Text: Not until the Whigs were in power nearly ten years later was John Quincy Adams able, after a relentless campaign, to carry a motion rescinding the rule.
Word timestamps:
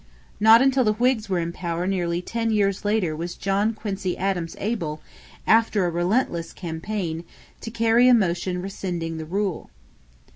Not 0.39 0.63
until 0.63 0.83
the 0.83 0.93
Whigs 0.95 1.29
were 1.29 1.37
in 1.37 1.51
power 1.53 1.85
nearly 1.85 2.23
ten 2.23 2.49
years 2.49 2.83
later 2.83 3.15
was 3.15 3.35
John 3.35 3.75
Quincy 3.75 4.17
Adams 4.17 4.55
able, 4.57 4.99
after 5.45 5.85
a 5.85 5.91
relentless 5.91 6.53
campaign, 6.53 7.23
to 7.59 7.69
carry 7.69 8.07
a 8.07 8.13
motion 8.15 8.63
rescinding 8.63 9.17
the 9.19 9.25
rule. 9.25 9.69